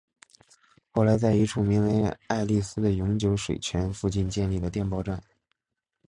[0.89, 5.21] 后来在一处名为爱丽斯的永久水泉附近建立了电报站。